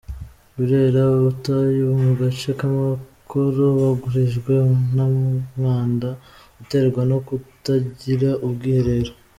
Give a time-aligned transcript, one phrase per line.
[0.55, 4.53] Burera: Abatuye mu gace k’amakoro bugarijwe
[4.95, 6.09] n’umwanda
[6.61, 9.11] uterwa no kutagira ubwiherero.